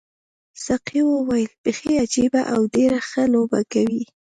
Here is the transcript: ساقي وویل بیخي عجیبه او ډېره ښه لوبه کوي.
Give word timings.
ساقي 0.63 1.01
وویل 1.05 1.51
بیخي 1.63 1.93
عجیبه 2.03 2.41
او 2.53 2.59
ډېره 2.75 2.99
ښه 3.09 3.23
لوبه 3.33 3.59
کوي. 3.73 4.03